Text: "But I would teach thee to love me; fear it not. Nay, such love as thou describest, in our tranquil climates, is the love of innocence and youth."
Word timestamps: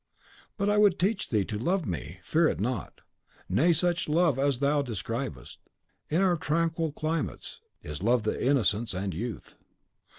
"But 0.57 0.67
I 0.67 0.79
would 0.79 0.97
teach 0.97 1.29
thee 1.29 1.45
to 1.45 1.59
love 1.59 1.85
me; 1.85 2.21
fear 2.23 2.47
it 2.47 2.59
not. 2.59 3.01
Nay, 3.47 3.71
such 3.71 4.09
love 4.09 4.39
as 4.39 4.57
thou 4.57 4.81
describest, 4.81 5.59
in 6.09 6.23
our 6.23 6.37
tranquil 6.37 6.91
climates, 6.91 7.61
is 7.83 7.99
the 7.99 8.05
love 8.05 8.25
of 8.25 8.33
innocence 8.33 8.95
and 8.95 9.13
youth." 9.13 9.57